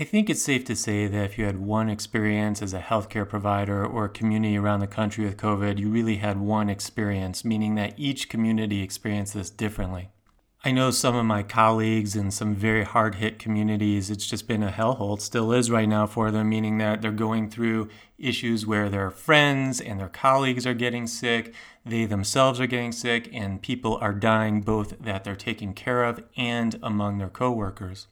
I 0.00 0.04
think 0.04 0.30
it's 0.30 0.42
safe 0.42 0.64
to 0.66 0.76
say 0.76 1.08
that 1.08 1.24
if 1.24 1.38
you 1.38 1.44
had 1.44 1.58
one 1.58 1.90
experience 1.90 2.62
as 2.62 2.72
a 2.72 2.78
healthcare 2.78 3.28
provider 3.28 3.84
or 3.84 4.04
a 4.04 4.08
community 4.08 4.56
around 4.56 4.78
the 4.78 4.86
country 4.86 5.24
with 5.24 5.36
COVID, 5.36 5.76
you 5.76 5.88
really 5.88 6.18
had 6.18 6.38
one 6.38 6.70
experience, 6.70 7.44
meaning 7.44 7.74
that 7.74 7.94
each 7.96 8.28
community 8.28 8.80
experienced 8.80 9.34
this 9.34 9.50
differently. 9.50 10.10
I 10.64 10.70
know 10.70 10.92
some 10.92 11.16
of 11.16 11.24
my 11.24 11.42
colleagues 11.42 12.14
in 12.14 12.30
some 12.30 12.54
very 12.54 12.84
hard 12.84 13.16
hit 13.16 13.40
communities, 13.40 14.08
it's 14.08 14.28
just 14.28 14.46
been 14.46 14.62
a 14.62 14.70
hellhole. 14.70 15.16
It 15.16 15.22
still 15.22 15.50
is 15.50 15.68
right 15.68 15.88
now 15.88 16.06
for 16.06 16.30
them, 16.30 16.48
meaning 16.48 16.78
that 16.78 17.02
they're 17.02 17.10
going 17.10 17.50
through 17.50 17.88
issues 18.18 18.64
where 18.64 18.88
their 18.88 19.10
friends 19.10 19.80
and 19.80 19.98
their 19.98 20.08
colleagues 20.08 20.64
are 20.64 20.74
getting 20.74 21.08
sick, 21.08 21.52
they 21.84 22.04
themselves 22.04 22.60
are 22.60 22.68
getting 22.68 22.92
sick, 22.92 23.28
and 23.32 23.62
people 23.62 23.98
are 24.00 24.14
dying 24.14 24.60
both 24.60 24.96
that 25.00 25.24
they're 25.24 25.34
taking 25.34 25.74
care 25.74 26.04
of 26.04 26.22
and 26.36 26.78
among 26.84 27.18
their 27.18 27.28
coworkers. 27.28 28.06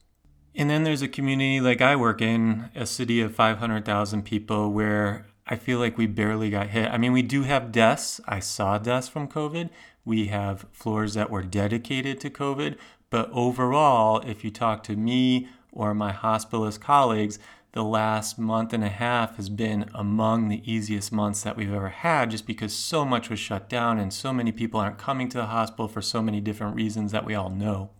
And 0.58 0.70
then 0.70 0.84
there's 0.84 1.02
a 1.02 1.08
community 1.08 1.60
like 1.60 1.82
I 1.82 1.96
work 1.96 2.22
in, 2.22 2.70
a 2.74 2.86
city 2.86 3.20
of 3.20 3.34
500,000 3.34 4.22
people, 4.22 4.72
where 4.72 5.26
I 5.46 5.56
feel 5.56 5.78
like 5.78 5.98
we 5.98 6.06
barely 6.06 6.48
got 6.48 6.70
hit. 6.70 6.90
I 6.90 6.96
mean, 6.96 7.12
we 7.12 7.20
do 7.20 7.42
have 7.42 7.70
deaths. 7.70 8.22
I 8.26 8.40
saw 8.40 8.78
deaths 8.78 9.06
from 9.06 9.28
COVID. 9.28 9.68
We 10.06 10.28
have 10.28 10.64
floors 10.72 11.12
that 11.12 11.30
were 11.30 11.42
dedicated 11.42 12.20
to 12.20 12.30
COVID. 12.30 12.78
But 13.10 13.28
overall, 13.32 14.20
if 14.20 14.44
you 14.44 14.50
talk 14.50 14.82
to 14.84 14.96
me 14.96 15.48
or 15.72 15.92
my 15.92 16.12
hospitalist 16.12 16.80
colleagues, 16.80 17.38
the 17.72 17.84
last 17.84 18.38
month 18.38 18.72
and 18.72 18.82
a 18.82 18.88
half 18.88 19.36
has 19.36 19.50
been 19.50 19.90
among 19.92 20.48
the 20.48 20.62
easiest 20.70 21.12
months 21.12 21.42
that 21.42 21.58
we've 21.58 21.74
ever 21.74 21.90
had 21.90 22.30
just 22.30 22.46
because 22.46 22.72
so 22.72 23.04
much 23.04 23.28
was 23.28 23.38
shut 23.38 23.68
down 23.68 23.98
and 23.98 24.10
so 24.10 24.32
many 24.32 24.50
people 24.50 24.80
aren't 24.80 24.96
coming 24.96 25.28
to 25.28 25.36
the 25.36 25.46
hospital 25.46 25.86
for 25.86 26.00
so 26.00 26.22
many 26.22 26.40
different 26.40 26.74
reasons 26.74 27.12
that 27.12 27.26
we 27.26 27.34
all 27.34 27.50
know 27.50 27.90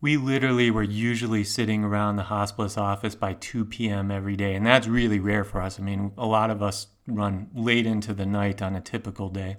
we 0.00 0.16
literally 0.16 0.70
were 0.70 0.82
usually 0.82 1.44
sitting 1.44 1.82
around 1.82 2.16
the 2.16 2.24
hospice 2.24 2.76
office 2.76 3.14
by 3.14 3.34
2 3.34 3.64
p.m. 3.64 4.10
every 4.10 4.36
day. 4.36 4.54
And 4.54 4.66
that's 4.66 4.86
really 4.86 5.18
rare 5.18 5.44
for 5.44 5.62
us. 5.62 5.80
I 5.80 5.82
mean, 5.82 6.12
a 6.18 6.26
lot 6.26 6.50
of 6.50 6.62
us 6.62 6.88
run 7.06 7.48
late 7.54 7.86
into 7.86 8.12
the 8.12 8.26
night 8.26 8.60
on 8.60 8.76
a 8.76 8.80
typical 8.80 9.28
day. 9.30 9.56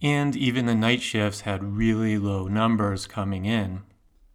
And 0.00 0.36
even 0.36 0.66
the 0.66 0.74
night 0.74 1.02
shifts 1.02 1.42
had 1.42 1.76
really 1.76 2.18
low 2.18 2.48
numbers 2.48 3.06
coming 3.06 3.44
in. 3.44 3.82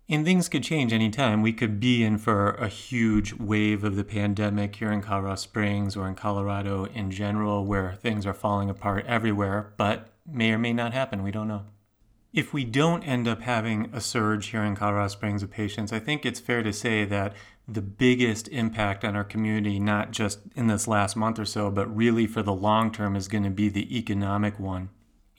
And 0.10 0.24
things 0.24 0.48
could 0.48 0.64
change 0.64 0.94
anytime. 0.94 1.42
We 1.42 1.52
could 1.52 1.82
be 1.82 2.02
in 2.02 2.18
for 2.18 2.52
a 2.52 2.70
huge 2.70 3.34
wave 3.34 3.84
of 3.84 3.98
the 3.98 4.06
pandemic 4.06 4.78
here 4.78 4.92
in 4.92 5.02
Colorado 5.02 5.36
Springs 5.36 5.98
or 5.98 6.08
in 6.08 6.16
Colorado 6.16 6.86
in 6.86 7.12
general, 7.12 7.66
where 7.66 7.96
things 8.02 8.26
are 8.26 8.34
falling 8.34 8.70
apart 8.70 9.06
everywhere, 9.06 9.74
but 9.76 10.14
may 10.26 10.54
or 10.54 10.58
may 10.58 10.72
not 10.72 10.94
happen. 10.94 11.24
We 11.24 11.32
don't 11.32 11.50
know. 11.50 11.66
If 12.38 12.54
we 12.54 12.66
don't 12.66 13.02
end 13.02 13.28
up 13.28 13.42
having 13.42 13.90
a 13.92 14.00
surge 14.00 14.50
here 14.50 14.62
in 14.62 14.76
Colorado 14.76 15.08
Springs 15.08 15.42
of 15.42 15.50
patients, 15.50 15.92
I 15.92 15.98
think 15.98 16.24
it's 16.24 16.40
fair 16.40 16.62
to 16.62 16.72
say 16.72 17.04
that 17.04 17.34
the 17.68 17.82
biggest 17.82 18.48
impact 18.50 19.04
on 19.04 19.16
our 19.16 19.24
community, 19.24 19.80
not 19.80 20.12
just 20.12 20.42
in 20.56 20.68
this 20.68 20.88
last 20.88 21.16
month 21.16 21.40
or 21.40 21.46
so, 21.46 21.72
but 21.72 21.88
really 21.88 22.28
for 22.28 22.44
the 22.44 22.54
long 22.54 22.92
term, 22.92 23.16
is 23.16 23.28
going 23.28 23.44
to 23.46 23.50
be 23.50 23.70
the 23.70 23.98
economic 23.98 24.60
one. 24.60 24.90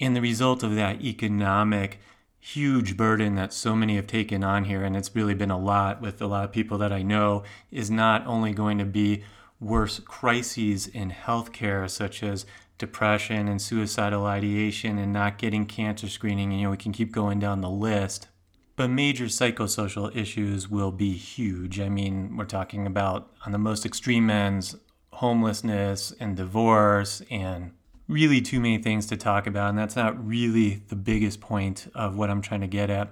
And 0.01 0.17
the 0.17 0.21
result 0.21 0.65
of 0.65 0.75
that 0.75 1.01
economic 1.01 2.01
huge 2.41 2.97
burden 2.97 3.37
that 3.37 3.53
so 3.53 3.77
many 3.77 3.95
have 3.95 4.09
taken 4.09 4.43
on 4.43 4.65
here, 4.65 4.83
and 4.83 4.97
it's 4.97 5.15
really 5.15 5.35
been 5.35 5.53
a 5.53 5.57
lot 5.57 6.03
with 6.03 6.21
a 6.21 6.27
lot 6.27 6.47
of 6.47 6.51
people 6.51 6.79
that 6.79 6.93
I 6.93 7.03
know, 7.03 7.45
is 7.71 7.93
not 7.93 8.27
only 8.27 8.51
going 8.53 8.79
to 8.79 8.85
be 8.85 9.23
worse 9.61 9.99
crises 10.01 10.87
in 10.87 11.11
healthcare, 11.11 11.89
such 11.91 12.23
as 12.23 12.47
depression 12.79 13.49
and 13.49 13.61
suicidal 13.61 14.25
ideation 14.25 14.99
and 14.99 15.13
not 15.13 15.39
getting 15.39 15.67
cancer 15.67 16.09
screening. 16.09 16.53
And, 16.53 16.61
you 16.61 16.67
know, 16.67 16.71
we 16.71 16.77
can 16.77 16.93
keep 16.93 17.13
going 17.13 17.39
down 17.39 17.61
the 17.61 17.71
list. 17.71 18.29
But 18.77 18.89
major 18.91 19.25
psychosocial 19.25 20.15
issues 20.15 20.69
will 20.69 20.93
be 20.93 21.13
huge. 21.13 21.81
I 21.81 21.89
mean, 21.89 22.37
we're 22.37 22.45
talking 22.45 22.87
about 22.87 23.33
on 23.45 23.51
the 23.51 23.59
most 23.59 23.85
extreme 23.85 24.31
ends, 24.31 24.77
homelessness 25.15 26.13
and 26.21 26.37
divorce 26.37 27.23
and 27.29 27.73
really 28.07 28.41
too 28.41 28.61
many 28.61 28.79
things 28.79 29.07
to 29.07 29.17
talk 29.17 29.49
about. 29.49 29.71
And 29.71 29.79
that's 29.79 29.97
not 29.97 30.25
really 30.25 30.83
the 30.89 30.95
biggest 30.95 31.41
point 31.41 31.89
of 31.95 32.17
what 32.17 32.31
I'm 32.31 32.41
trying 32.41 32.61
to 32.61 32.69
get 32.69 32.89
at. 32.89 33.11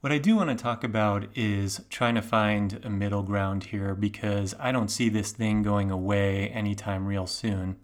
What 0.00 0.12
I 0.12 0.18
do 0.18 0.36
want 0.36 0.48
to 0.48 0.54
talk 0.54 0.84
about 0.84 1.26
is 1.34 1.80
trying 1.90 2.14
to 2.14 2.22
find 2.22 2.78
a 2.84 2.88
middle 2.88 3.24
ground 3.24 3.64
here 3.64 3.96
because 3.96 4.54
I 4.60 4.70
don't 4.70 4.92
see 4.92 5.08
this 5.08 5.32
thing 5.32 5.64
going 5.64 5.90
away 5.90 6.50
anytime 6.50 7.04
real 7.04 7.26
soon. 7.26 7.78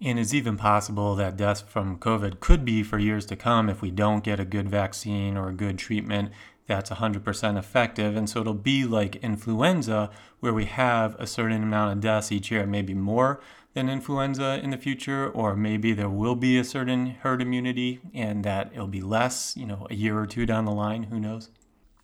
And 0.00 0.20
it's 0.20 0.32
even 0.32 0.56
possible 0.56 1.16
that 1.16 1.36
deaths 1.36 1.62
from 1.62 1.98
COVID 1.98 2.38
could 2.38 2.64
be 2.64 2.84
for 2.84 3.00
years 3.00 3.26
to 3.26 3.34
come 3.34 3.68
if 3.68 3.82
we 3.82 3.90
don't 3.90 4.22
get 4.22 4.38
a 4.38 4.44
good 4.44 4.70
vaccine 4.70 5.36
or 5.36 5.48
a 5.48 5.52
good 5.52 5.78
treatment 5.78 6.30
that's 6.68 6.90
100% 6.90 7.58
effective. 7.58 8.14
And 8.14 8.30
so 8.30 8.42
it'll 8.42 8.54
be 8.54 8.84
like 8.84 9.16
influenza, 9.16 10.10
where 10.38 10.54
we 10.54 10.66
have 10.66 11.16
a 11.18 11.26
certain 11.26 11.64
amount 11.64 11.92
of 11.92 12.00
deaths 12.00 12.30
each 12.30 12.52
year, 12.52 12.66
maybe 12.66 12.94
more 12.94 13.40
than 13.78 13.88
influenza 13.88 14.58
in 14.60 14.70
the 14.70 14.76
future, 14.76 15.30
or 15.30 15.54
maybe 15.54 15.92
there 15.92 16.10
will 16.10 16.34
be 16.34 16.58
a 16.58 16.64
certain 16.64 17.06
herd 17.22 17.40
immunity 17.40 18.00
and 18.12 18.44
that 18.44 18.72
it'll 18.72 18.88
be 18.88 19.00
less, 19.00 19.56
you 19.56 19.64
know, 19.64 19.86
a 19.88 19.94
year 19.94 20.18
or 20.18 20.26
two 20.26 20.44
down 20.44 20.64
the 20.64 20.72
line, 20.72 21.04
who 21.04 21.20
knows? 21.20 21.50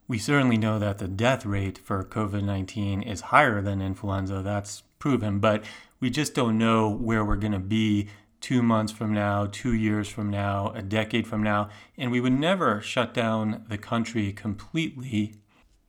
We 0.06 0.18
certainly 0.18 0.56
know 0.56 0.78
that 0.78 0.98
the 0.98 1.08
death 1.08 1.44
rate 1.44 1.76
for 1.76 2.04
COVID 2.04 2.44
19 2.44 3.02
is 3.02 3.32
higher 3.32 3.60
than 3.60 3.82
influenza. 3.82 4.40
That's 4.40 4.84
proven, 5.00 5.40
but 5.40 5.64
we 5.98 6.10
just 6.10 6.32
don't 6.32 6.58
know 6.58 6.88
where 6.88 7.24
we're 7.24 7.34
going 7.34 7.52
to 7.52 7.58
be 7.58 8.08
two 8.40 8.62
months 8.62 8.92
from 8.92 9.12
now, 9.12 9.48
two 9.50 9.74
years 9.74 10.08
from 10.08 10.30
now, 10.30 10.70
a 10.76 10.82
decade 10.82 11.26
from 11.26 11.42
now. 11.42 11.70
And 11.98 12.12
we 12.12 12.20
would 12.20 12.38
never 12.38 12.80
shut 12.82 13.12
down 13.12 13.64
the 13.68 13.78
country 13.78 14.32
completely 14.32 15.34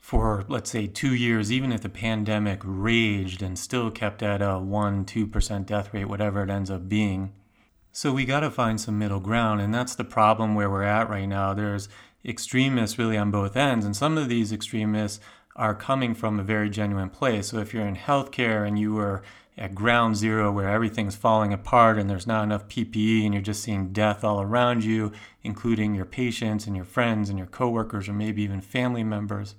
for, 0.05 0.45
let's 0.47 0.69
say, 0.69 0.85
two 0.85 1.16
years, 1.16 1.51
even 1.51 1.71
if 1.71 1.81
the 1.81 1.89
pandemic 1.89 2.61
raged 2.63 3.41
and 3.41 3.57
still 3.57 3.89
kept 3.89 4.21
at 4.21 4.39
a 4.39 4.59
1 4.59 5.03
2% 5.03 5.66
death 5.66 5.91
rate, 5.95 6.05
whatever 6.05 6.43
it 6.43 6.49
ends 6.51 6.69
up 6.69 6.88
being. 6.88 7.33
So 7.91 8.13
we 8.13 8.23
got 8.23 8.41
to 8.41 8.51
find 8.51 8.79
some 8.79 8.99
middle 8.99 9.19
ground. 9.19 9.61
And 9.61 9.73
that's 9.73 9.95
the 9.95 10.03
problem 10.03 10.53
where 10.53 10.69
we're 10.69 10.83
at 10.83 11.09
right 11.09 11.25
now. 11.25 11.55
There's 11.55 11.89
extremists 12.23 12.99
really 12.99 13.17
on 13.17 13.31
both 13.31 13.57
ends. 13.57 13.83
And 13.83 13.95
some 13.95 14.16
of 14.16 14.29
these 14.29 14.53
extremists 14.53 15.19
are 15.55 15.73
coming 15.73 16.13
from 16.13 16.39
a 16.39 16.43
very 16.43 16.69
genuine 16.69 17.09
place. 17.09 17.47
So 17.47 17.57
if 17.57 17.73
you're 17.73 17.87
in 17.87 17.95
healthcare 17.95 18.67
and 18.67 18.77
you 18.77 18.93
were 18.93 19.23
at 19.57 19.73
ground 19.73 20.17
zero 20.17 20.51
where 20.51 20.69
everything's 20.69 21.16
falling 21.16 21.51
apart 21.51 21.97
and 21.97 22.07
there's 22.07 22.27
not 22.27 22.43
enough 22.43 22.67
PPE 22.67 23.25
and 23.25 23.33
you're 23.33 23.41
just 23.41 23.63
seeing 23.63 23.91
death 23.91 24.23
all 24.23 24.39
around 24.39 24.83
you, 24.83 25.11
including 25.41 25.95
your 25.95 26.05
patients 26.05 26.67
and 26.67 26.75
your 26.75 26.85
friends 26.85 27.27
and 27.27 27.39
your 27.39 27.47
coworkers 27.47 28.07
or 28.07 28.13
maybe 28.13 28.43
even 28.43 28.61
family 28.61 29.03
members. 29.03 29.55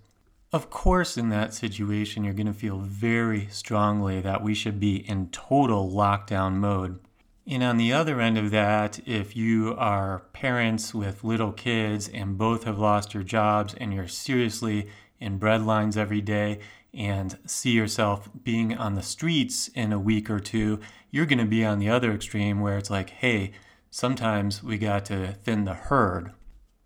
Of 0.52 0.70
course, 0.70 1.16
in 1.16 1.28
that 1.30 1.54
situation, 1.54 2.24
you're 2.24 2.32
going 2.32 2.46
to 2.46 2.54
feel 2.54 2.78
very 2.78 3.48
strongly 3.50 4.20
that 4.20 4.42
we 4.42 4.54
should 4.54 4.78
be 4.78 4.96
in 4.96 5.28
total 5.30 5.90
lockdown 5.90 6.54
mode. 6.54 7.00
And 7.48 7.62
on 7.62 7.76
the 7.76 7.92
other 7.92 8.20
end 8.20 8.38
of 8.38 8.50
that, 8.52 9.00
if 9.06 9.36
you 9.36 9.74
are 9.76 10.24
parents 10.32 10.94
with 10.94 11.24
little 11.24 11.52
kids 11.52 12.08
and 12.08 12.38
both 12.38 12.64
have 12.64 12.78
lost 12.78 13.14
your 13.14 13.22
jobs 13.22 13.74
and 13.74 13.92
you're 13.92 14.08
seriously 14.08 14.88
in 15.20 15.38
breadlines 15.38 15.96
every 15.96 16.20
day 16.20 16.60
and 16.92 17.38
see 17.46 17.70
yourself 17.70 18.28
being 18.42 18.76
on 18.76 18.94
the 18.94 19.02
streets 19.02 19.68
in 19.68 19.92
a 19.92 19.98
week 19.98 20.30
or 20.30 20.40
two, 20.40 20.80
you're 21.10 21.26
going 21.26 21.38
to 21.38 21.44
be 21.44 21.64
on 21.64 21.78
the 21.78 21.88
other 21.88 22.12
extreme 22.12 22.60
where 22.60 22.78
it's 22.78 22.90
like, 22.90 23.10
hey, 23.10 23.52
sometimes 23.90 24.62
we 24.62 24.78
got 24.78 25.04
to 25.06 25.32
thin 25.32 25.64
the 25.64 25.74
herd, 25.74 26.32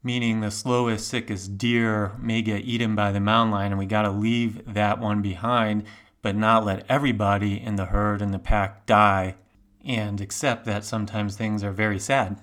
meaning 0.02 0.40
the 0.40 0.50
slowest, 0.50 1.08
sickest 1.08 1.58
deer 1.58 2.12
may 2.18 2.42
get 2.42 2.64
eaten 2.64 2.94
by 2.94 3.12
the 3.12 3.20
mountain 3.20 3.52
lion, 3.52 3.72
and 3.72 3.78
we 3.78 3.86
got 3.86 4.02
to 4.02 4.10
leave 4.10 4.72
that 4.72 4.98
one 4.98 5.20
behind, 5.22 5.84
but 6.22 6.36
not 6.36 6.64
let 6.64 6.84
everybody 6.88 7.60
in 7.60 7.76
the 7.76 7.86
herd 7.86 8.22
and 8.22 8.32
the 8.32 8.38
pack 8.38 8.86
die, 8.86 9.34
and 9.84 10.20
accept 10.20 10.64
that 10.64 10.84
sometimes 10.84 11.36
things 11.36 11.64
are 11.64 11.72
very 11.72 11.98
sad. 11.98 12.38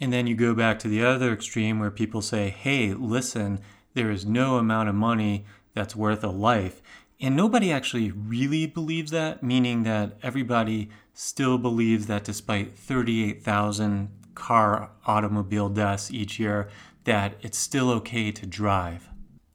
And 0.00 0.12
then 0.12 0.26
you 0.26 0.34
go 0.34 0.54
back 0.54 0.78
to 0.80 0.88
the 0.88 1.04
other 1.04 1.32
extreme 1.32 1.78
where 1.78 1.90
people 1.90 2.22
say, 2.22 2.48
hey, 2.48 2.94
listen, 2.94 3.60
there 3.94 4.10
is 4.10 4.24
no 4.24 4.56
amount 4.56 4.88
of 4.88 4.94
money 4.94 5.44
that's 5.74 5.94
worth 5.94 6.24
a 6.24 6.30
life. 6.30 6.80
And 7.20 7.36
nobody 7.36 7.70
actually 7.70 8.10
really 8.10 8.66
believes 8.66 9.10
that, 9.10 9.42
meaning 9.42 9.82
that 9.82 10.16
everybody 10.22 10.88
still 11.12 11.58
believes 11.58 12.06
that 12.06 12.24
despite 12.24 12.72
38,000 12.72 14.10
car 14.34 14.90
automobile 15.06 15.68
deaths 15.68 16.10
each 16.10 16.38
year, 16.38 16.70
that 17.10 17.34
it's 17.40 17.58
still 17.58 17.90
okay 17.90 18.30
to 18.30 18.46
drive. 18.46 19.08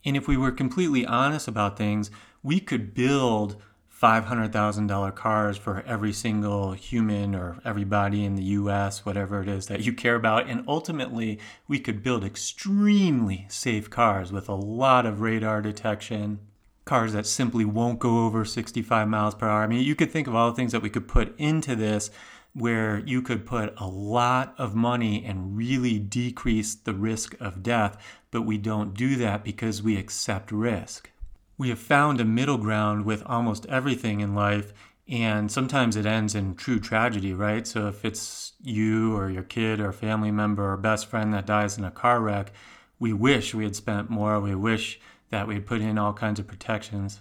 And 0.03 0.17
if 0.17 0.27
we 0.27 0.35
were 0.35 0.51
completely 0.51 1.05
honest 1.05 1.47
about 1.47 1.77
things, 1.77 2.11
we 2.43 2.59
could 2.59 2.93
build 2.93 3.55
$500,000 3.89 5.15
cars 5.15 5.55
for 5.55 5.81
every 5.87 6.11
single 6.11 6.73
human 6.73 7.33
or 7.33 7.61
everybody 7.63 8.25
in 8.25 8.35
the 8.35 8.43
US, 8.59 9.05
whatever 9.05 9.41
it 9.41 9.47
is 9.47 9.67
that 9.67 9.85
you 9.85 9.93
care 9.93 10.15
about. 10.15 10.49
And 10.49 10.65
ultimately, 10.67 11.39
we 11.65 11.79
could 11.79 12.03
build 12.03 12.25
extremely 12.25 13.45
safe 13.47 13.89
cars 13.89 14.33
with 14.33 14.49
a 14.49 14.53
lot 14.53 15.05
of 15.05 15.21
radar 15.21 15.61
detection, 15.61 16.39
cars 16.83 17.13
that 17.13 17.25
simply 17.25 17.63
won't 17.63 17.99
go 17.99 18.25
over 18.25 18.43
65 18.43 19.07
miles 19.07 19.33
per 19.33 19.47
hour. 19.47 19.63
I 19.63 19.67
mean, 19.67 19.81
you 19.81 19.95
could 19.95 20.11
think 20.11 20.27
of 20.27 20.35
all 20.35 20.49
the 20.49 20.57
things 20.57 20.73
that 20.73 20.81
we 20.81 20.89
could 20.89 21.07
put 21.07 21.39
into 21.39 21.73
this 21.73 22.11
where 22.55 22.99
you 22.99 23.21
could 23.21 23.45
put 23.45 23.73
a 23.77 23.85
lot 23.85 24.55
of 24.57 24.73
money 24.73 25.25
and 25.25 25.57
really 25.57 25.99
decrease 25.99 26.73
the 26.73 26.93
risk 26.93 27.35
of 27.41 27.61
death, 27.61 27.97
but 28.31 28.43
we 28.43 28.57
don't 28.57 28.93
do 28.93 29.17
that 29.17 29.43
because 29.43 29.83
we 29.83 29.97
accept 29.97 30.53
risk. 30.53 31.11
We 31.57 31.67
have 31.67 31.79
found 31.79 32.21
a 32.21 32.25
middle 32.25 32.57
ground 32.57 33.03
with 33.03 33.23
almost 33.25 33.65
everything 33.65 34.21
in 34.21 34.33
life, 34.33 34.71
and 35.05 35.51
sometimes 35.51 35.97
it 35.97 36.05
ends 36.05 36.33
in 36.33 36.55
true 36.55 36.79
tragedy, 36.79 37.33
right? 37.33 37.67
So 37.67 37.89
if 37.89 38.05
it's 38.05 38.53
you 38.63 39.15
or 39.15 39.29
your 39.29 39.43
kid 39.43 39.81
or 39.81 39.91
family 39.91 40.31
member 40.31 40.71
or 40.71 40.77
best 40.77 41.07
friend 41.07 41.33
that 41.33 41.45
dies 41.45 41.77
in 41.77 41.83
a 41.83 41.91
car 41.91 42.21
wreck, 42.21 42.53
we 42.99 43.11
wish 43.11 43.53
we 43.53 43.65
had 43.65 43.75
spent 43.75 44.09
more. 44.09 44.39
We 44.39 44.55
wish 44.55 45.01
that 45.29 45.45
we 45.45 45.55
had 45.55 45.67
put 45.67 45.81
in 45.81 45.97
all 45.97 46.13
kinds 46.13 46.39
of 46.39 46.47
protections. 46.47 47.19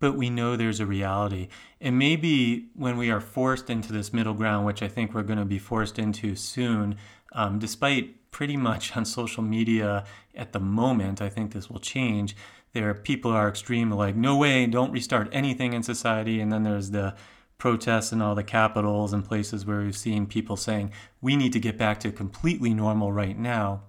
But 0.00 0.16
we 0.16 0.30
know 0.30 0.56
there's 0.56 0.80
a 0.80 0.86
reality. 0.86 1.48
And 1.80 1.98
maybe 1.98 2.70
when 2.74 2.96
we 2.96 3.10
are 3.10 3.20
forced 3.20 3.70
into 3.70 3.92
this 3.92 4.12
middle 4.12 4.34
ground, 4.34 4.66
which 4.66 4.82
I 4.82 4.88
think 4.88 5.14
we're 5.14 5.22
going 5.22 5.38
to 5.38 5.44
be 5.44 5.58
forced 5.58 5.98
into 5.98 6.34
soon, 6.34 6.96
um, 7.32 7.58
despite 7.58 8.30
pretty 8.32 8.56
much 8.56 8.96
on 8.96 9.04
social 9.04 9.42
media 9.42 10.04
at 10.34 10.52
the 10.52 10.60
moment, 10.60 11.22
I 11.22 11.28
think 11.28 11.52
this 11.52 11.70
will 11.70 11.80
change. 11.80 12.34
There 12.72 12.88
are 12.90 12.94
people 12.94 13.30
are 13.30 13.48
extreme, 13.48 13.90
like, 13.90 14.16
no 14.16 14.36
way, 14.36 14.66
don't 14.66 14.92
restart 14.92 15.28
anything 15.32 15.72
in 15.72 15.82
society. 15.82 16.40
And 16.40 16.50
then 16.52 16.62
there's 16.62 16.90
the 16.90 17.14
protests 17.58 18.10
in 18.10 18.22
all 18.22 18.34
the 18.34 18.42
capitals 18.42 19.12
and 19.12 19.24
places 19.24 19.66
where 19.66 19.80
we've 19.80 19.96
seen 19.96 20.26
people 20.26 20.56
saying, 20.56 20.90
we 21.20 21.36
need 21.36 21.52
to 21.52 21.60
get 21.60 21.78
back 21.78 22.00
to 22.00 22.10
completely 22.10 22.74
normal 22.74 23.12
right 23.12 23.38
now. 23.38 23.82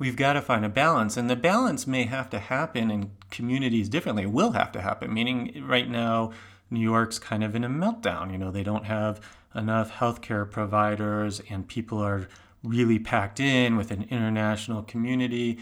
We've 0.00 0.16
got 0.16 0.32
to 0.32 0.40
find 0.40 0.64
a 0.64 0.70
balance. 0.70 1.18
And 1.18 1.28
the 1.28 1.36
balance 1.36 1.86
may 1.86 2.04
have 2.04 2.30
to 2.30 2.38
happen 2.38 2.90
in 2.90 3.10
communities 3.30 3.90
differently. 3.90 4.22
It 4.22 4.32
will 4.32 4.52
have 4.52 4.72
to 4.72 4.80
happen, 4.80 5.12
meaning 5.12 5.62
right 5.66 5.88
now, 5.88 6.32
New 6.70 6.80
York's 6.80 7.18
kind 7.18 7.44
of 7.44 7.54
in 7.54 7.64
a 7.64 7.68
meltdown. 7.68 8.32
You 8.32 8.38
know, 8.38 8.50
they 8.50 8.62
don't 8.62 8.86
have 8.86 9.20
enough 9.54 9.92
healthcare 9.92 10.50
providers, 10.50 11.42
and 11.50 11.68
people 11.68 11.98
are 11.98 12.28
really 12.62 12.98
packed 12.98 13.40
in 13.40 13.76
with 13.76 13.90
an 13.90 14.06
international 14.10 14.82
community. 14.82 15.58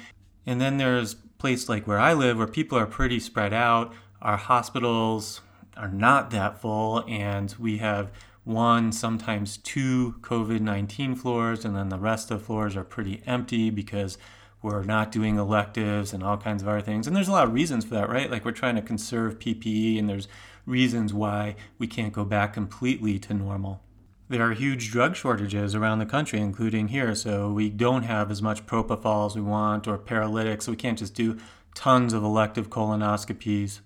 And 0.47 0.61
then 0.61 0.77
there's 0.77 1.15
place 1.15 1.69
like 1.69 1.89
where 1.89 1.99
I 1.99 2.13
live 2.13 2.39
where 2.39 2.47
people 2.47 2.79
are 2.79 2.87
pretty 2.87 3.19
spread 3.19 3.53
out. 3.53 3.93
Our 4.23 4.37
hospitals 4.37 5.41
are 5.77 5.89
not 5.89 6.31
that 6.31 6.61
full, 6.61 7.05
and 7.09 7.53
we 7.59 7.79
have 7.79 8.13
one, 8.49 8.91
sometimes 8.91 9.59
two 9.59 10.17
COVID 10.23 10.61
19 10.61 11.15
floors, 11.15 11.65
and 11.65 11.77
then 11.77 11.91
the 11.91 11.99
rest 11.99 12.31
of 12.31 12.43
floors 12.43 12.77
are 12.77 12.85
pretty 12.85 13.23
empty 13.27 13.71
because 13.71 14.19
we're 14.63 14.83
not 14.83 15.13
doing 15.13 15.37
electives 15.37 16.13
and 16.13 16.23
all 16.23 16.37
kinds 16.37 16.63
of 16.63 16.69
other 16.69 16.81
things. 16.81 17.07
And 17.07 17.15
there's 17.15 17.29
a 17.29 17.33
lot 17.33 17.47
of 17.47 17.53
reasons 17.53 17.85
for 17.85 17.95
that, 17.95 18.09
right? 18.09 18.31
Like 18.31 18.45
we're 18.45 18.53
trying 18.53 18.75
to 18.77 18.83
conserve 18.83 19.39
PPE, 19.39 19.99
and 19.99 20.09
there's 20.09 20.27
reasons 20.67 21.15
why 21.15 21.57
we 21.79 21.87
can't 21.87 22.13
go 22.13 22.25
back 22.25 22.55
completely 22.55 23.19
to 23.21 23.35
normal. 23.35 23.83
There 24.31 24.43
are 24.43 24.53
huge 24.53 24.91
drug 24.91 25.15
shortages 25.15 25.75
around 25.75 26.01
the 26.01 26.07
country, 26.07 26.41
including 26.41 26.89
here, 26.89 27.15
so 27.15 27.51
we 27.53 27.71
don't 27.71 28.03
have 28.03 28.31
as 28.31 28.43
much 28.43 28.67
propofol 28.67 29.27
as 29.27 29.37
we 29.37 29.43
want 29.43 29.87
or 29.87 29.97
paralytics, 29.97 30.67
so 30.67 30.73
we 30.73 30.77
can't 30.77 30.99
just 30.99 31.15
do 31.15 31.39
tons 31.75 32.13
of 32.13 32.23
elective 32.23 32.69
colonoscopies. 32.69 33.81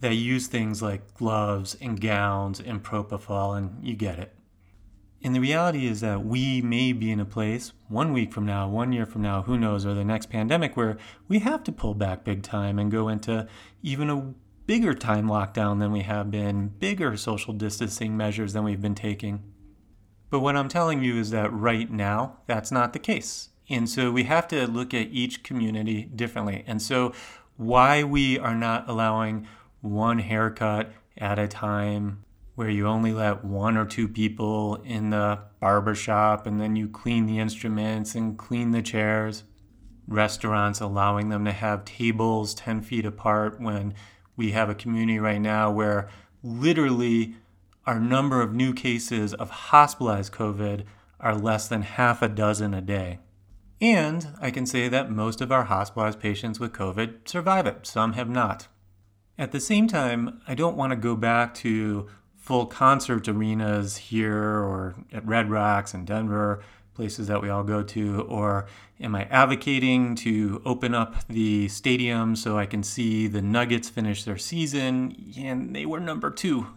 They 0.00 0.12
use 0.12 0.46
things 0.46 0.82
like 0.82 1.14
gloves 1.14 1.76
and 1.80 2.00
gowns 2.00 2.60
and 2.60 2.82
propofol, 2.82 3.56
and 3.56 3.84
you 3.86 3.94
get 3.94 4.18
it. 4.18 4.34
And 5.22 5.34
the 5.34 5.40
reality 5.40 5.86
is 5.86 6.00
that 6.02 6.24
we 6.24 6.60
may 6.60 6.92
be 6.92 7.10
in 7.10 7.20
a 7.20 7.24
place 7.24 7.72
one 7.88 8.12
week 8.12 8.32
from 8.32 8.46
now, 8.46 8.68
one 8.68 8.92
year 8.92 9.06
from 9.06 9.22
now, 9.22 9.42
who 9.42 9.58
knows, 9.58 9.86
or 9.86 9.94
the 9.94 10.04
next 10.04 10.26
pandemic 10.26 10.76
where 10.76 10.98
we 11.26 11.40
have 11.40 11.64
to 11.64 11.72
pull 11.72 11.94
back 11.94 12.24
big 12.24 12.42
time 12.42 12.78
and 12.78 12.90
go 12.90 13.08
into 13.08 13.48
even 13.82 14.10
a 14.10 14.34
bigger 14.66 14.94
time 14.94 15.26
lockdown 15.26 15.78
than 15.78 15.92
we 15.92 16.02
have 16.02 16.30
been, 16.30 16.68
bigger 16.68 17.16
social 17.16 17.54
distancing 17.54 18.16
measures 18.16 18.52
than 18.52 18.64
we've 18.64 18.82
been 18.82 18.94
taking. 18.94 19.42
But 20.28 20.40
what 20.40 20.56
I'm 20.56 20.68
telling 20.68 21.02
you 21.02 21.18
is 21.18 21.30
that 21.30 21.52
right 21.52 21.90
now, 21.90 22.38
that's 22.46 22.70
not 22.70 22.92
the 22.92 22.98
case. 22.98 23.50
And 23.68 23.88
so 23.88 24.12
we 24.12 24.24
have 24.24 24.46
to 24.48 24.66
look 24.66 24.92
at 24.92 25.08
each 25.08 25.42
community 25.42 26.02
differently. 26.04 26.62
And 26.66 26.80
so, 26.80 27.12
why 27.56 28.04
we 28.04 28.38
are 28.38 28.54
not 28.54 28.88
allowing 28.88 29.48
one 29.86 30.18
haircut 30.18 30.92
at 31.16 31.38
a 31.38 31.48
time, 31.48 32.24
where 32.54 32.70
you 32.70 32.86
only 32.86 33.12
let 33.12 33.44
one 33.44 33.76
or 33.76 33.84
two 33.84 34.08
people 34.08 34.76
in 34.84 35.10
the 35.10 35.38
barber 35.60 35.94
shop 35.94 36.46
and 36.46 36.60
then 36.60 36.74
you 36.74 36.88
clean 36.88 37.26
the 37.26 37.38
instruments 37.38 38.14
and 38.14 38.38
clean 38.38 38.70
the 38.70 38.82
chairs. 38.82 39.44
Restaurants 40.08 40.80
allowing 40.80 41.28
them 41.28 41.44
to 41.44 41.52
have 41.52 41.84
tables 41.84 42.54
10 42.54 42.80
feet 42.80 43.04
apart 43.04 43.60
when 43.60 43.94
we 44.36 44.52
have 44.52 44.70
a 44.70 44.74
community 44.74 45.18
right 45.18 45.40
now 45.40 45.70
where 45.70 46.08
literally 46.42 47.34
our 47.86 48.00
number 48.00 48.40
of 48.40 48.54
new 48.54 48.72
cases 48.72 49.34
of 49.34 49.50
hospitalized 49.50 50.32
COVID 50.32 50.84
are 51.20 51.34
less 51.34 51.68
than 51.68 51.82
half 51.82 52.22
a 52.22 52.28
dozen 52.28 52.74
a 52.74 52.80
day. 52.80 53.18
And 53.80 54.28
I 54.40 54.50
can 54.50 54.64
say 54.64 54.88
that 54.88 55.10
most 55.10 55.40
of 55.40 55.52
our 55.52 55.64
hospitalized 55.64 56.20
patients 56.20 56.58
with 56.58 56.72
COVID 56.72 57.28
survive 57.28 57.66
it, 57.66 57.86
some 57.86 58.14
have 58.14 58.28
not. 58.28 58.68
At 59.38 59.52
the 59.52 59.60
same 59.60 59.86
time, 59.86 60.40
I 60.48 60.54
don't 60.54 60.76
want 60.76 60.92
to 60.92 60.96
go 60.96 61.14
back 61.14 61.54
to 61.56 62.08
full 62.36 62.66
concert 62.66 63.28
arenas 63.28 63.96
here 63.96 64.34
or 64.34 64.94
at 65.12 65.26
Red 65.26 65.50
Rocks 65.50 65.94
in 65.94 66.04
Denver, 66.04 66.62
places 66.94 67.26
that 67.26 67.42
we 67.42 67.50
all 67.50 67.64
go 67.64 67.82
to, 67.82 68.22
or 68.22 68.66
am 69.00 69.14
I 69.14 69.24
advocating 69.24 70.14
to 70.16 70.62
open 70.64 70.94
up 70.94 71.26
the 71.28 71.68
stadium 71.68 72.36
so 72.36 72.56
I 72.56 72.64
can 72.64 72.82
see 72.82 73.26
the 73.26 73.42
Nuggets 73.42 73.90
finish 73.90 74.24
their 74.24 74.38
season? 74.38 75.34
And 75.36 75.76
they 75.76 75.84
were 75.84 76.00
number 76.00 76.30
two 76.30 76.68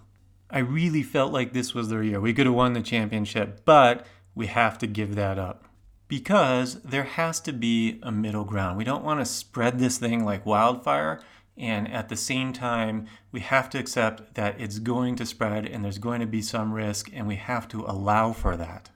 I 0.51 0.59
really 0.59 1.03
felt 1.03 1.31
like 1.31 1.53
this 1.53 1.75
was 1.75 1.89
their 1.89 2.01
year. 2.01 2.19
We 2.19 2.33
could 2.33 2.47
have 2.47 2.55
won 2.55 2.73
the 2.73 2.81
championship, 2.81 3.61
but 3.65 4.05
we 4.33 4.47
have 4.47 4.79
to 4.79 4.87
give 4.87 5.15
that 5.15 5.37
up 5.37 5.65
because 6.07 6.81
there 6.81 7.03
has 7.03 7.39
to 7.41 7.53
be 7.53 7.99
a 8.01 8.11
middle 8.11 8.45
ground. 8.45 8.77
We 8.77 8.83
don't 8.83 9.03
want 9.03 9.19
to 9.19 9.25
spread 9.25 9.77
this 9.77 9.99
thing 9.99 10.25
like 10.25 10.45
wildfire. 10.45 11.21
And 11.59 11.91
at 11.91 12.07
the 12.07 12.15
same 12.15 12.53
time, 12.53 13.07
we 13.33 13.41
have 13.41 13.69
to 13.71 13.77
accept 13.77 14.35
that 14.35 14.59
it's 14.59 14.79
going 14.79 15.17
to 15.17 15.25
spread 15.25 15.65
and 15.65 15.83
there's 15.83 15.97
going 15.97 16.21
to 16.21 16.25
be 16.25 16.41
some 16.41 16.71
risk, 16.71 17.09
and 17.13 17.27
we 17.27 17.35
have 17.35 17.67
to 17.67 17.83
allow 17.85 18.31
for 18.31 18.55
that. 18.55 18.89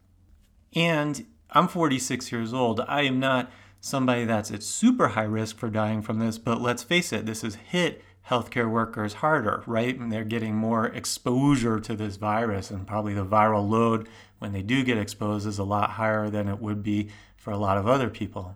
And 0.74 1.26
I'm 1.52 1.68
46 1.68 2.32
years 2.32 2.54
old. 2.54 2.80
I 2.88 3.02
am 3.02 3.20
not 3.20 3.52
somebody 3.82 4.24
that's 4.24 4.50
at 4.50 4.64
super 4.64 5.10
high 5.10 5.24
risk 5.24 5.58
for 5.58 5.70
dying 5.70 6.02
from 6.02 6.20
this, 6.20 6.38
but 6.38 6.62
let's 6.62 6.84
face 6.84 7.12
it, 7.12 7.26
this 7.26 7.42
has 7.42 7.56
hit 7.56 8.02
healthcare 8.30 8.72
workers 8.72 9.16
harder, 9.16 9.62
right? 9.68 10.00
And 10.00 10.10
they're 10.10 10.24
getting 10.24 10.56
more 10.56 10.86
exposure 10.88 11.82
to 11.82 11.96
this 11.96 12.16
virus, 12.16 12.72
and 12.72 12.88
probably 12.88 13.14
the 13.14 13.26
viral 13.26 13.68
load 13.68 14.08
when 14.40 14.54
they 14.54 14.62
do 14.62 14.84
get 14.84 14.98
exposed 14.98 15.46
is 15.46 15.60
a 15.60 15.66
lot 15.66 15.92
higher 15.92 16.30
than 16.30 16.48
it 16.48 16.60
would 16.60 16.82
be 16.82 17.10
for 17.36 17.52
a 17.52 17.58
lot 17.58 17.78
of 17.78 17.88
other 17.88 18.10
people. 18.10 18.56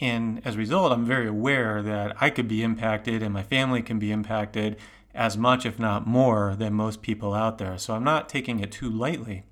And 0.00 0.44
as 0.44 0.54
a 0.54 0.58
result, 0.58 0.92
I'm 0.92 1.06
very 1.06 1.28
aware 1.28 1.82
that 1.82 2.16
I 2.20 2.30
could 2.30 2.48
be 2.48 2.62
impacted 2.62 3.22
and 3.22 3.32
my 3.32 3.42
family 3.42 3.82
can 3.82 3.98
be 3.98 4.10
impacted 4.10 4.76
as 5.14 5.36
much, 5.36 5.64
if 5.64 5.78
not 5.78 6.06
more, 6.06 6.56
than 6.56 6.74
most 6.74 7.00
people 7.00 7.34
out 7.34 7.58
there. 7.58 7.78
So 7.78 7.94
I'm 7.94 8.04
not 8.04 8.28
taking 8.28 8.60
it 8.60 8.72
too 8.72 8.90
lightly. 8.90 9.44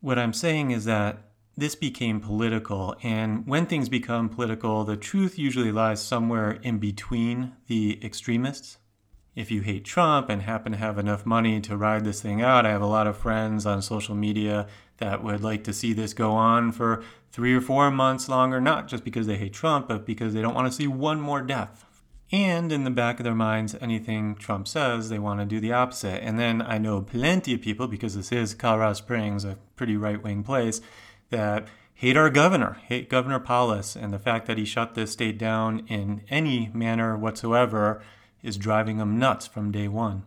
What 0.00 0.18
I'm 0.18 0.32
saying 0.32 0.70
is 0.70 0.86
that 0.86 1.18
this 1.56 1.74
became 1.74 2.20
political. 2.20 2.96
And 3.02 3.46
when 3.46 3.66
things 3.66 3.88
become 3.88 4.28
political, 4.28 4.84
the 4.84 4.96
truth 4.96 5.38
usually 5.38 5.70
lies 5.70 6.02
somewhere 6.02 6.52
in 6.62 6.78
between 6.78 7.52
the 7.66 8.02
extremists. 8.04 8.78
If 9.34 9.50
you 9.50 9.62
hate 9.62 9.86
Trump 9.86 10.28
and 10.28 10.42
happen 10.42 10.72
to 10.72 10.78
have 10.78 10.98
enough 10.98 11.24
money 11.24 11.58
to 11.62 11.76
ride 11.76 12.04
this 12.04 12.20
thing 12.20 12.42
out, 12.42 12.66
I 12.66 12.70
have 12.70 12.82
a 12.82 12.86
lot 12.86 13.06
of 13.06 13.16
friends 13.16 13.64
on 13.64 13.80
social 13.80 14.14
media 14.14 14.66
that 14.98 15.24
would 15.24 15.42
like 15.42 15.64
to 15.64 15.72
see 15.72 15.94
this 15.94 16.12
go 16.12 16.32
on 16.32 16.70
for 16.70 17.02
three 17.30 17.54
or 17.54 17.62
four 17.62 17.90
months 17.90 18.28
longer, 18.28 18.60
not 18.60 18.88
just 18.88 19.04
because 19.04 19.26
they 19.26 19.38
hate 19.38 19.54
Trump, 19.54 19.88
but 19.88 20.04
because 20.04 20.34
they 20.34 20.42
don't 20.42 20.54
want 20.54 20.70
to 20.70 20.76
see 20.76 20.86
one 20.86 21.18
more 21.18 21.40
death. 21.40 21.86
And 22.30 22.70
in 22.70 22.84
the 22.84 22.90
back 22.90 23.20
of 23.20 23.24
their 23.24 23.34
minds, 23.34 23.74
anything 23.80 24.34
Trump 24.34 24.68
says, 24.68 25.08
they 25.08 25.18
want 25.18 25.40
to 25.40 25.46
do 25.46 25.60
the 25.60 25.72
opposite. 25.72 26.22
And 26.22 26.38
then 26.38 26.60
I 26.60 26.76
know 26.76 27.00
plenty 27.00 27.54
of 27.54 27.62
people, 27.62 27.88
because 27.88 28.14
this 28.14 28.32
is 28.32 28.54
Colorado 28.54 28.92
Springs, 28.92 29.46
a 29.46 29.56
pretty 29.76 29.96
right 29.96 30.22
wing 30.22 30.42
place, 30.42 30.82
that 31.30 31.68
hate 31.94 32.18
our 32.18 32.28
governor, 32.28 32.78
hate 32.86 33.08
Governor 33.08 33.38
Polis, 33.38 33.96
and 33.96 34.12
the 34.12 34.18
fact 34.18 34.46
that 34.46 34.58
he 34.58 34.66
shut 34.66 34.94
this 34.94 35.12
state 35.12 35.38
down 35.38 35.86
in 35.88 36.22
any 36.28 36.70
manner 36.74 37.16
whatsoever 37.16 38.02
is 38.42 38.56
driving 38.56 38.98
them 38.98 39.18
nuts 39.18 39.46
from 39.46 39.70
day 39.70 39.88
one. 39.88 40.24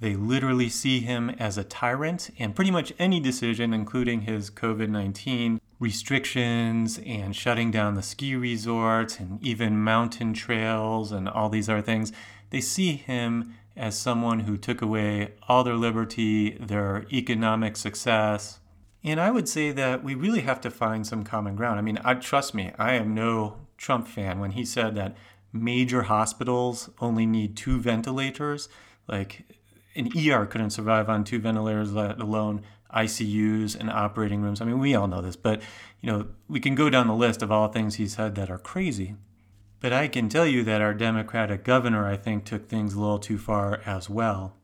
They 0.00 0.16
literally 0.16 0.68
see 0.68 1.00
him 1.00 1.30
as 1.30 1.56
a 1.56 1.64
tyrant, 1.64 2.30
and 2.38 2.56
pretty 2.56 2.72
much 2.72 2.92
any 2.98 3.20
decision, 3.20 3.72
including 3.72 4.22
his 4.22 4.50
COVID 4.50 4.88
19 4.88 5.60
restrictions 5.78 7.00
and 7.06 7.34
shutting 7.34 7.70
down 7.70 7.94
the 7.94 8.02
ski 8.02 8.34
resorts 8.34 9.18
and 9.18 9.42
even 9.42 9.82
mountain 9.82 10.32
trails 10.32 11.12
and 11.12 11.28
all 11.28 11.48
these 11.48 11.68
other 11.68 11.82
things, 11.82 12.12
they 12.50 12.60
see 12.60 12.92
him 12.92 13.54
as 13.76 13.96
someone 13.98 14.40
who 14.40 14.56
took 14.56 14.82
away 14.82 15.32
all 15.48 15.64
their 15.64 15.76
liberty, 15.76 16.56
their 16.60 17.06
economic 17.12 17.76
success, 17.76 18.58
and 19.04 19.20
I 19.20 19.30
would 19.30 19.48
say 19.48 19.72
that 19.72 20.04
we 20.04 20.14
really 20.14 20.42
have 20.42 20.60
to 20.60 20.70
find 20.70 21.06
some 21.06 21.24
common 21.24 21.56
ground. 21.56 21.78
I 21.78 21.82
mean, 21.82 21.98
I, 22.04 22.14
trust 22.14 22.54
me, 22.54 22.72
I 22.78 22.94
am 22.94 23.14
no 23.14 23.56
Trump 23.76 24.06
fan. 24.06 24.38
When 24.38 24.52
he 24.52 24.64
said 24.64 24.94
that 24.94 25.16
major 25.52 26.02
hospitals 26.02 26.90
only 27.00 27.26
need 27.26 27.56
two 27.56 27.78
ventilators, 27.80 28.68
like 29.08 29.44
an 29.94 30.10
ER 30.16 30.46
couldn't 30.46 30.70
survive 30.70 31.08
on 31.08 31.24
two 31.24 31.38
ventilators, 31.38 31.92
let 31.92 32.20
alone 32.20 32.62
ICUs 32.94 33.78
and 33.78 33.90
operating 33.90 34.42
rooms. 34.42 34.60
I 34.60 34.64
mean, 34.64 34.78
we 34.78 34.94
all 34.94 35.06
know 35.06 35.22
this, 35.22 35.36
but 35.36 35.62
you 36.00 36.10
know, 36.10 36.26
we 36.48 36.60
can 36.60 36.74
go 36.74 36.90
down 36.90 37.06
the 37.06 37.14
list 37.14 37.42
of 37.42 37.52
all 37.52 37.68
things 37.68 37.96
he 37.96 38.06
said 38.06 38.34
that 38.34 38.50
are 38.50 38.58
crazy. 38.58 39.16
But 39.80 39.92
I 39.92 40.08
can 40.08 40.28
tell 40.28 40.46
you 40.46 40.62
that 40.64 40.80
our 40.80 40.94
Democratic 40.94 41.64
governor, 41.64 42.06
I 42.06 42.16
think, 42.16 42.44
took 42.44 42.68
things 42.68 42.94
a 42.94 43.00
little 43.00 43.18
too 43.18 43.38
far 43.38 43.82
as 43.84 44.08
well. 44.08 44.54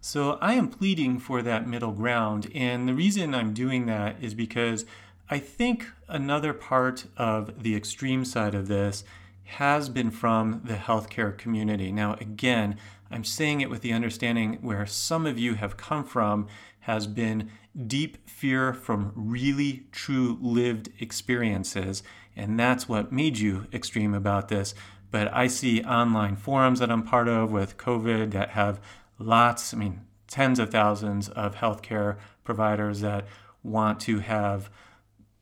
So 0.00 0.38
I 0.40 0.54
am 0.54 0.68
pleading 0.68 1.18
for 1.18 1.42
that 1.42 1.68
middle 1.68 1.92
ground. 1.92 2.50
And 2.54 2.88
the 2.88 2.94
reason 2.94 3.34
I'm 3.34 3.52
doing 3.52 3.86
that 3.86 4.16
is 4.22 4.32
because 4.34 4.86
I 5.28 5.38
think 5.38 5.86
another 6.08 6.52
part 6.52 7.06
of 7.16 7.62
the 7.62 7.76
extreme 7.76 8.24
side 8.24 8.54
of 8.54 8.68
this 8.68 9.04
has 9.44 9.88
been 9.88 10.10
from 10.10 10.62
the 10.64 10.74
healthcare 10.74 11.36
community. 11.36 11.90
Now, 11.92 12.14
again, 12.14 12.76
I'm 13.10 13.24
saying 13.24 13.60
it 13.60 13.70
with 13.70 13.82
the 13.82 13.92
understanding 13.92 14.58
where 14.60 14.86
some 14.86 15.26
of 15.26 15.38
you 15.38 15.54
have 15.54 15.76
come 15.76 16.04
from 16.04 16.46
has 16.80 17.06
been 17.06 17.50
deep 17.86 18.28
fear 18.28 18.72
from 18.72 19.12
really 19.14 19.86
true 19.92 20.38
lived 20.40 20.90
experiences. 21.00 22.02
And 22.36 22.58
that's 22.58 22.88
what 22.88 23.12
made 23.12 23.38
you 23.38 23.66
extreme 23.72 24.14
about 24.14 24.48
this. 24.48 24.74
But 25.10 25.32
I 25.34 25.48
see 25.48 25.82
online 25.82 26.36
forums 26.36 26.78
that 26.78 26.90
I'm 26.90 27.02
part 27.02 27.28
of 27.28 27.50
with 27.50 27.76
COVID 27.76 28.30
that 28.30 28.50
have 28.50 28.80
lots, 29.18 29.74
I 29.74 29.76
mean, 29.76 30.02
tens 30.28 30.58
of 30.58 30.70
thousands 30.70 31.28
of 31.28 31.56
healthcare 31.56 32.16
providers 32.44 33.00
that 33.00 33.26
want 33.62 34.00
to 34.00 34.20
have 34.20 34.70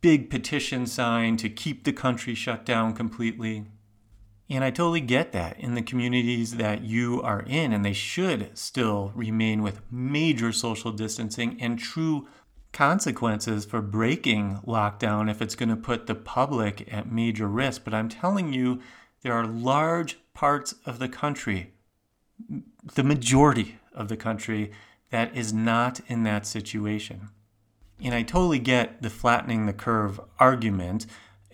big 0.00 0.30
petitions 0.30 0.92
signed 0.92 1.38
to 1.40 1.50
keep 1.50 1.84
the 1.84 1.92
country 1.92 2.34
shut 2.34 2.64
down 2.64 2.94
completely. 2.94 3.66
And 4.50 4.64
I 4.64 4.70
totally 4.70 5.02
get 5.02 5.32
that 5.32 5.60
in 5.60 5.74
the 5.74 5.82
communities 5.82 6.56
that 6.56 6.82
you 6.82 7.20
are 7.22 7.42
in, 7.42 7.72
and 7.72 7.84
they 7.84 7.92
should 7.92 8.56
still 8.56 9.12
remain 9.14 9.62
with 9.62 9.82
major 9.90 10.52
social 10.52 10.90
distancing 10.90 11.58
and 11.60 11.78
true 11.78 12.26
consequences 12.72 13.66
for 13.66 13.82
breaking 13.82 14.60
lockdown 14.66 15.30
if 15.30 15.42
it's 15.42 15.54
going 15.54 15.68
to 15.68 15.76
put 15.76 16.06
the 16.06 16.14
public 16.14 16.88
at 16.92 17.12
major 17.12 17.46
risk. 17.46 17.84
But 17.84 17.92
I'm 17.92 18.08
telling 18.08 18.52
you, 18.54 18.80
there 19.22 19.34
are 19.34 19.46
large 19.46 20.18
parts 20.32 20.74
of 20.86 20.98
the 20.98 21.08
country, 21.08 21.74
the 22.94 23.04
majority 23.04 23.78
of 23.94 24.08
the 24.08 24.16
country, 24.16 24.70
that 25.10 25.36
is 25.36 25.52
not 25.52 26.00
in 26.06 26.22
that 26.22 26.46
situation. 26.46 27.28
And 28.02 28.14
I 28.14 28.22
totally 28.22 28.60
get 28.60 29.02
the 29.02 29.10
flattening 29.10 29.66
the 29.66 29.72
curve 29.72 30.20
argument 30.38 31.06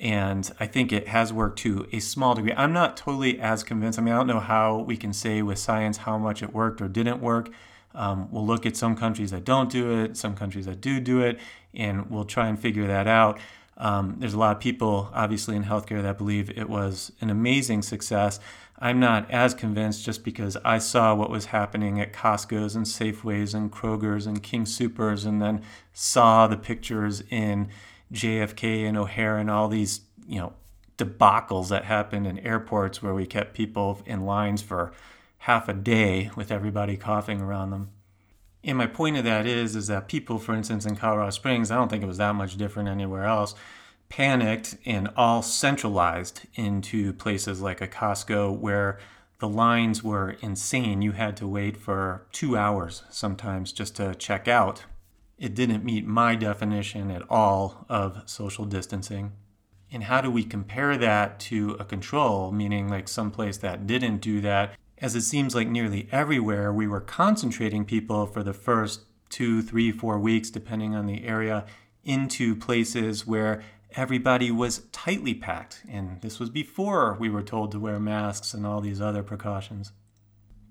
and 0.04 0.52
I 0.60 0.66
think 0.66 0.92
it 0.92 1.08
has 1.08 1.32
worked 1.32 1.58
to 1.60 1.88
a 1.90 1.98
small 1.98 2.34
degree. 2.34 2.52
I'm 2.52 2.74
not 2.74 2.94
totally 2.94 3.40
as 3.40 3.64
convinced. 3.64 3.98
I 3.98 4.02
mean, 4.02 4.12
I 4.12 4.18
don't 4.18 4.26
know 4.26 4.38
how 4.38 4.76
we 4.80 4.98
can 4.98 5.14
say 5.14 5.40
with 5.40 5.58
science 5.58 5.96
how 5.96 6.18
much 6.18 6.42
it 6.42 6.52
worked 6.52 6.82
or 6.82 6.88
didn't 6.88 7.22
work. 7.22 7.50
Um, 7.94 8.28
we'll 8.30 8.46
look 8.46 8.66
at 8.66 8.76
some 8.76 8.96
countries 8.96 9.30
that 9.30 9.44
don't 9.44 9.70
do 9.70 9.98
it, 10.02 10.18
some 10.18 10.36
countries 10.36 10.66
that 10.66 10.82
do 10.82 11.00
do 11.00 11.22
it, 11.22 11.40
and 11.72 12.10
we'll 12.10 12.26
try 12.26 12.48
and 12.48 12.60
figure 12.60 12.86
that 12.86 13.06
out. 13.06 13.38
Um, 13.78 14.16
there's 14.18 14.34
a 14.34 14.38
lot 14.38 14.54
of 14.54 14.60
people, 14.60 15.10
obviously, 15.14 15.56
in 15.56 15.64
healthcare 15.64 16.02
that 16.02 16.18
believe 16.18 16.50
it 16.50 16.68
was 16.68 17.10
an 17.22 17.30
amazing 17.30 17.80
success. 17.80 18.40
I'm 18.78 19.00
not 19.00 19.30
as 19.30 19.54
convinced 19.54 20.04
just 20.04 20.22
because 20.22 20.58
I 20.64 20.78
saw 20.78 21.14
what 21.14 21.30
was 21.30 21.46
happening 21.46 21.98
at 21.98 22.12
Costco's 22.12 22.76
and 22.76 22.84
Safeways 22.84 23.54
and 23.54 23.72
Kroger's 23.72 24.26
and 24.26 24.42
King 24.42 24.66
Supers, 24.66 25.24
and 25.24 25.40
then 25.40 25.62
saw 25.94 26.46
the 26.46 26.58
pictures 26.58 27.22
in 27.30 27.70
JFK 28.14 28.86
and 28.86 28.96
O'Hare 28.96 29.38
and 29.38 29.50
all 29.50 29.68
these, 29.68 30.00
you 30.26 30.38
know, 30.38 30.52
debacles 30.96 31.68
that 31.68 31.84
happened 31.84 32.26
in 32.26 32.38
airports 32.38 33.02
where 33.02 33.14
we 33.14 33.26
kept 33.26 33.54
people 33.54 34.00
in 34.06 34.24
lines 34.24 34.62
for 34.62 34.92
half 35.38 35.68
a 35.68 35.74
day 35.74 36.30
with 36.36 36.50
everybody 36.50 36.96
coughing 36.96 37.40
around 37.40 37.70
them. 37.70 37.90
And 38.62 38.78
my 38.78 38.86
point 38.86 39.16
of 39.18 39.24
that 39.24 39.44
is, 39.46 39.76
is 39.76 39.88
that 39.88 40.08
people, 40.08 40.38
for 40.38 40.54
instance, 40.54 40.86
in 40.86 40.96
Colorado 40.96 41.30
Springs, 41.30 41.70
I 41.70 41.76
don't 41.76 41.88
think 41.88 42.02
it 42.02 42.06
was 42.06 42.16
that 42.16 42.34
much 42.34 42.56
different 42.56 42.88
anywhere 42.88 43.24
else, 43.24 43.54
panicked 44.08 44.76
and 44.86 45.08
all 45.16 45.42
centralized 45.42 46.42
into 46.54 47.12
places 47.12 47.60
like 47.60 47.80
a 47.80 47.88
Costco 47.88 48.56
where 48.56 48.98
the 49.40 49.48
lines 49.48 50.02
were 50.02 50.36
insane. 50.40 51.02
You 51.02 51.12
had 51.12 51.36
to 51.38 51.46
wait 51.46 51.76
for 51.76 52.26
two 52.32 52.56
hours 52.56 53.02
sometimes 53.10 53.72
just 53.72 53.96
to 53.96 54.14
check 54.14 54.48
out 54.48 54.84
it 55.38 55.54
didn't 55.54 55.84
meet 55.84 56.06
my 56.06 56.34
definition 56.34 57.10
at 57.10 57.22
all 57.28 57.86
of 57.88 58.22
social 58.26 58.64
distancing. 58.64 59.32
And 59.90 60.04
how 60.04 60.20
do 60.20 60.30
we 60.30 60.44
compare 60.44 60.96
that 60.96 61.38
to 61.40 61.76
a 61.78 61.84
control, 61.84 62.50
meaning 62.50 62.88
like 62.88 63.08
some 63.08 63.30
place 63.30 63.56
that 63.58 63.86
didn't 63.86 64.18
do 64.18 64.40
that? 64.40 64.74
As 64.98 65.14
it 65.14 65.22
seems 65.22 65.54
like 65.54 65.68
nearly 65.68 66.08
everywhere, 66.10 66.72
we 66.72 66.86
were 66.86 67.00
concentrating 67.00 67.84
people 67.84 68.26
for 68.26 68.42
the 68.42 68.52
first 68.52 69.02
two, 69.28 69.62
three, 69.62 69.92
four 69.92 70.18
weeks, 70.18 70.50
depending 70.50 70.94
on 70.94 71.06
the 71.06 71.24
area, 71.24 71.66
into 72.04 72.54
places 72.56 73.26
where 73.26 73.62
everybody 73.96 74.50
was 74.50 74.86
tightly 74.92 75.34
packed. 75.34 75.82
And 75.88 76.20
this 76.20 76.38
was 76.38 76.50
before 76.50 77.16
we 77.18 77.28
were 77.28 77.42
told 77.42 77.72
to 77.72 77.80
wear 77.80 77.98
masks 78.00 78.54
and 78.54 78.66
all 78.66 78.80
these 78.80 79.00
other 79.00 79.22
precautions. 79.22 79.92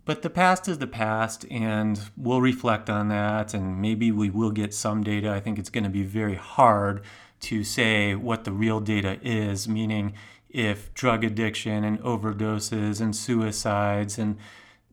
But 0.06 0.22
the 0.22 0.30
past 0.30 0.68
is 0.68 0.80
the 0.80 0.88
past, 0.88 1.46
and 1.50 2.00
we'll 2.18 2.42
reflect 2.42 2.90
on 2.90 3.08
that, 3.08 3.54
and 3.54 3.82
maybe 3.82 4.12
we 4.12 4.30
will 4.30 4.52
get 4.52 4.74
some 4.74 5.02
data. 5.02 5.32
I 5.32 5.40
think 5.40 5.58
it's 5.58 5.70
going 5.70 5.86
to 5.86 5.90
be 5.90 6.04
very 6.04 6.36
hard 6.36 7.02
to 7.42 7.64
say 7.64 8.14
what 8.14 8.44
the 8.44 8.52
real 8.52 8.82
data 8.82 9.18
is, 9.22 9.68
meaning 9.68 10.14
if 10.50 10.94
drug 10.94 11.24
addiction 11.24 11.84
and 11.84 12.00
overdoses 12.02 13.00
and 13.00 13.16
suicides 13.16 14.20
and 14.20 14.38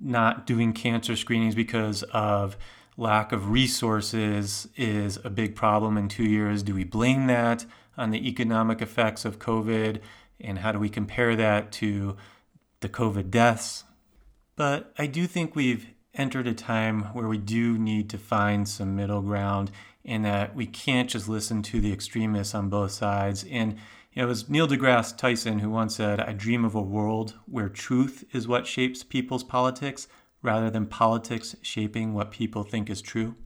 not 0.01 0.47
doing 0.47 0.73
cancer 0.73 1.17
screenings 1.17 1.55
because 1.55 2.03
of 2.05 2.57
lack 2.97 3.33
of 3.33 3.51
resources 3.51 4.69
is 4.77 5.19
a 5.25 5.31
big 5.31 5.57
problem 5.57 5.99
in 5.99 6.09
two 6.09 6.25
years. 6.25 6.63
Do 6.63 6.75
we 6.75 6.85
blame 6.85 7.27
that 7.27 7.67
on 7.97 8.11
the 8.11 8.29
economic 8.29 8.81
effects 8.81 9.25
of 9.25 9.39
COVID? 9.39 10.01
And 10.41 10.61
how 10.61 10.73
do 10.73 10.79
we 10.79 10.89
compare 10.89 11.37
that 11.37 11.73
to 11.73 12.17
the 12.81 12.89
COVID 12.89 13.31
deaths? 13.31 13.85
But 14.61 14.93
I 14.99 15.07
do 15.07 15.27
think 15.27 15.57
we've 15.57 15.87
entered 16.13 16.47
a 16.47 16.53
time 16.53 17.15
where 17.15 17.29
we 17.29 17.39
do 17.39 17.79
need 17.79 18.11
to 18.11 18.19
find 18.19 18.69
some 18.69 18.95
middle 18.95 19.23
ground 19.23 19.71
and 20.05 20.23
that 20.27 20.55
we 20.55 20.67
can't 20.67 21.09
just 21.09 21.31
listen 21.31 21.63
to 21.63 21.81
the 21.81 21.95
extremists 21.95 22.55
on 22.55 22.69
both 22.69 22.91
sides. 22.91 23.47
And 23.51 23.79
you 24.13 24.21
know, 24.21 24.25
it 24.25 24.29
was 24.29 24.51
Neil 24.51 24.69
deGrasse 24.69 25.17
Tyson 25.17 25.61
who 25.61 25.71
once 25.71 25.97
said, 25.97 26.21
I 26.21 26.35
dream 26.35 26.67
of 26.67 26.75
a 26.75 26.83
world 26.83 27.37
where 27.47 27.71
truth 27.71 28.23
is 28.35 28.47
what 28.47 28.67
shapes 28.67 29.03
people's 29.03 29.45
politics 29.45 30.09
rather 30.43 30.69
than 30.69 30.85
politics 30.85 31.57
shaping 31.63 32.13
what 32.13 32.31
people 32.31 32.63
think 32.63 32.91
is 32.91 33.01
true. 33.01 33.37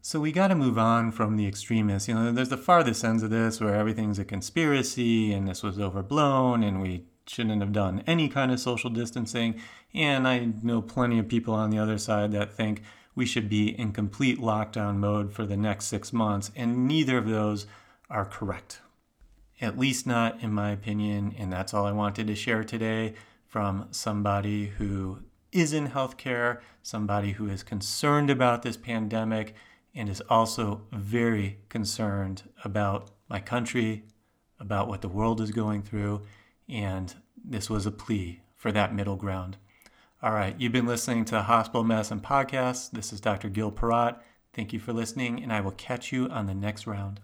So 0.00 0.18
we 0.18 0.32
got 0.32 0.48
to 0.48 0.54
move 0.54 0.78
on 0.78 1.12
from 1.12 1.36
the 1.36 1.46
extremists. 1.46 2.08
You 2.08 2.14
know, 2.14 2.32
there's 2.32 2.48
the 2.48 2.56
farthest 2.56 3.04
ends 3.04 3.22
of 3.22 3.28
this 3.28 3.60
where 3.60 3.74
everything's 3.74 4.18
a 4.18 4.24
conspiracy 4.24 5.30
and 5.30 5.46
this 5.46 5.62
was 5.62 5.78
overblown 5.78 6.62
and 6.62 6.80
we 6.80 7.04
shouldn't 7.28 7.60
have 7.60 7.72
done 7.72 8.02
any 8.06 8.28
kind 8.28 8.50
of 8.50 8.60
social 8.60 8.90
distancing. 8.90 9.60
And 9.94 10.26
I 10.26 10.48
know 10.62 10.82
plenty 10.82 11.18
of 11.18 11.28
people 11.28 11.54
on 11.54 11.70
the 11.70 11.78
other 11.78 11.98
side 11.98 12.32
that 12.32 12.52
think 12.52 12.82
we 13.14 13.26
should 13.26 13.48
be 13.48 13.68
in 13.78 13.92
complete 13.92 14.38
lockdown 14.38 14.96
mode 14.96 15.32
for 15.32 15.44
the 15.44 15.56
next 15.56 15.86
six 15.86 16.12
months, 16.12 16.52
and 16.54 16.86
neither 16.86 17.18
of 17.18 17.28
those 17.28 17.66
are 18.08 18.24
correct. 18.24 18.80
At 19.60 19.76
least 19.76 20.06
not 20.06 20.40
in 20.40 20.52
my 20.52 20.70
opinion, 20.70 21.34
and 21.36 21.52
that's 21.52 21.74
all 21.74 21.84
I 21.84 21.92
wanted 21.92 22.28
to 22.28 22.36
share 22.36 22.62
today 22.62 23.14
from 23.46 23.88
somebody 23.90 24.66
who 24.66 25.24
is 25.50 25.72
in 25.72 25.88
healthcare, 25.88 26.60
somebody 26.82 27.32
who 27.32 27.48
is 27.48 27.62
concerned 27.64 28.30
about 28.30 28.62
this 28.62 28.76
pandemic, 28.76 29.54
and 29.94 30.08
is 30.08 30.22
also 30.28 30.82
very 30.92 31.58
concerned 31.68 32.44
about 32.62 33.10
my 33.28 33.40
country, 33.40 34.04
about 34.60 34.86
what 34.86 35.00
the 35.00 35.08
world 35.08 35.40
is 35.40 35.50
going 35.50 35.82
through, 35.82 36.22
and 36.68 37.14
this 37.44 37.70
was 37.70 37.86
a 37.86 37.90
plea 37.90 38.40
for 38.56 38.72
that 38.72 38.94
middle 38.94 39.16
ground. 39.16 39.56
All 40.22 40.32
right, 40.32 40.54
you've 40.58 40.72
been 40.72 40.86
listening 40.86 41.24
to 41.26 41.42
Hospital 41.42 41.84
Medicine 41.84 42.20
Podcast. 42.20 42.90
This 42.90 43.12
is 43.12 43.20
Dr. 43.20 43.48
Gil 43.48 43.70
Porat. 43.70 44.18
Thank 44.52 44.72
you 44.72 44.80
for 44.80 44.92
listening, 44.92 45.42
and 45.42 45.52
I 45.52 45.60
will 45.60 45.70
catch 45.72 46.12
you 46.12 46.28
on 46.28 46.46
the 46.46 46.54
next 46.54 46.86
round. 46.86 47.20